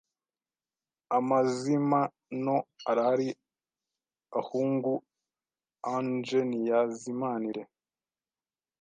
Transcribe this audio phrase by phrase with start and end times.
[1.17, 2.57] Amazimano
[2.89, 3.29] arahari
[4.39, 4.91] ahungu
[5.93, 7.63] ange niazimanire